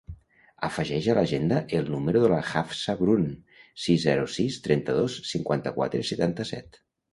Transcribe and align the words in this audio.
Afegeix 0.67 1.09
a 1.11 1.15
l'agenda 1.19 1.59
el 1.79 1.91
número 1.95 2.23
de 2.23 2.31
la 2.31 2.39
Hafsa 2.61 2.97
Brun: 3.03 3.29
sis, 3.85 4.01
zero, 4.07 4.27
sis, 4.39 4.59
trenta-dos, 4.69 5.21
cinquanta-quatre, 5.35 6.05
setanta-set. 6.15 6.85